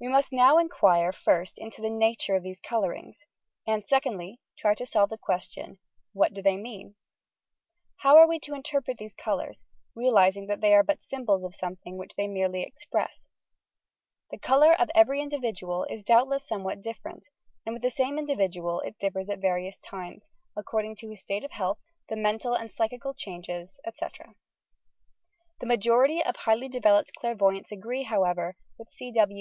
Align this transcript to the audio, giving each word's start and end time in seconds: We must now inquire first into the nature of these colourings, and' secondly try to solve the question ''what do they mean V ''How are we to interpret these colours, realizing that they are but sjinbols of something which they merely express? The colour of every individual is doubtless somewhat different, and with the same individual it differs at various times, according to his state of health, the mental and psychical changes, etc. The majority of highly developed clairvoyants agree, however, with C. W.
We 0.00 0.08
must 0.08 0.32
now 0.32 0.58
inquire 0.58 1.12
first 1.12 1.56
into 1.56 1.80
the 1.82 1.88
nature 1.88 2.34
of 2.34 2.42
these 2.42 2.58
colourings, 2.58 3.20
and' 3.64 3.84
secondly 3.84 4.40
try 4.58 4.74
to 4.74 4.84
solve 4.84 5.10
the 5.10 5.16
question 5.16 5.78
''what 6.14 6.34
do 6.34 6.42
they 6.42 6.56
mean 6.56 6.96
V 6.96 6.96
''How 8.02 8.16
are 8.16 8.26
we 8.26 8.40
to 8.40 8.54
interpret 8.54 8.98
these 8.98 9.14
colours, 9.14 9.62
realizing 9.94 10.48
that 10.48 10.60
they 10.62 10.74
are 10.74 10.82
but 10.82 10.98
sjinbols 10.98 11.44
of 11.46 11.54
something 11.54 11.96
which 11.96 12.16
they 12.16 12.26
merely 12.26 12.64
express? 12.64 13.28
The 14.32 14.36
colour 14.38 14.74
of 14.74 14.90
every 14.96 15.20
individual 15.20 15.84
is 15.84 16.02
doubtless 16.02 16.44
somewhat 16.44 16.80
different, 16.80 17.28
and 17.64 17.72
with 17.72 17.82
the 17.82 17.88
same 17.90 18.18
individual 18.18 18.80
it 18.80 18.98
differs 18.98 19.30
at 19.30 19.38
various 19.38 19.78
times, 19.78 20.28
according 20.56 20.96
to 20.96 21.08
his 21.08 21.20
state 21.20 21.44
of 21.44 21.52
health, 21.52 21.78
the 22.08 22.16
mental 22.16 22.54
and 22.56 22.72
psychical 22.72 23.14
changes, 23.14 23.78
etc. 23.86 24.34
The 25.60 25.66
majority 25.66 26.20
of 26.20 26.34
highly 26.34 26.66
developed 26.68 27.14
clairvoyants 27.14 27.70
agree, 27.70 28.02
however, 28.02 28.56
with 28.76 28.90
C. 28.90 29.12
W. 29.12 29.40